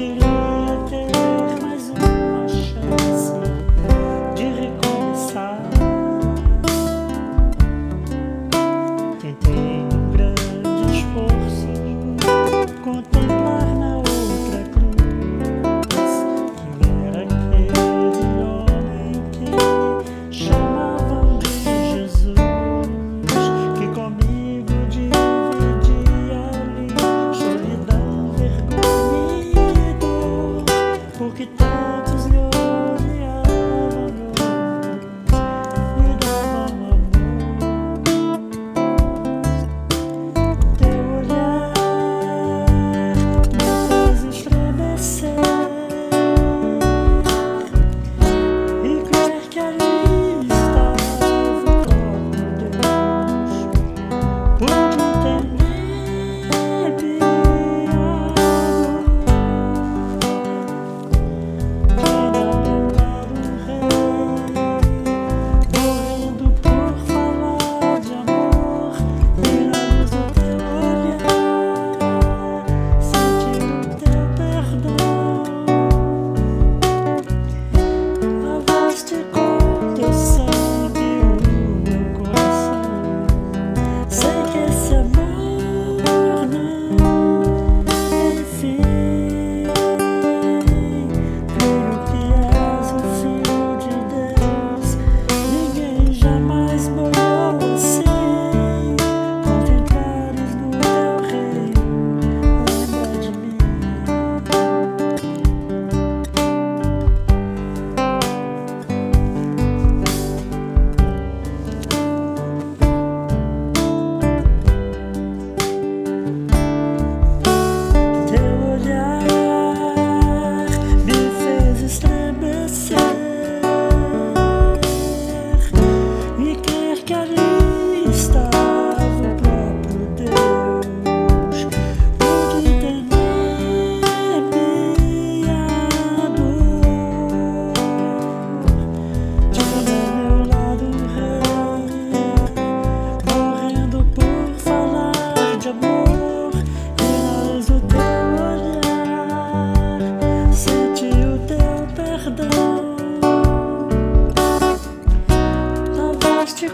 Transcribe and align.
querer. 0.00 0.29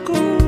cool. 0.06 0.45